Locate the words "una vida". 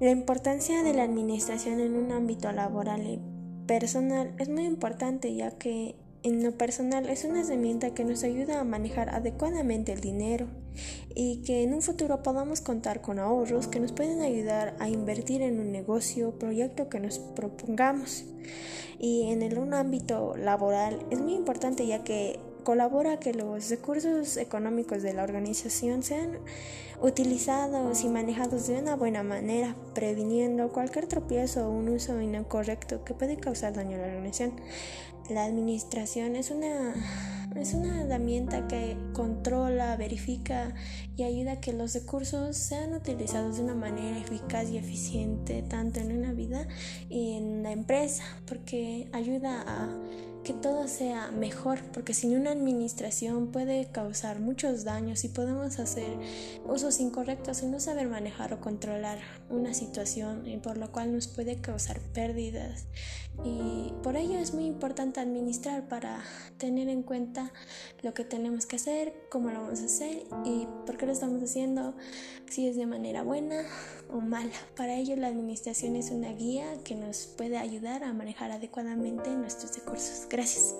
46.12-46.68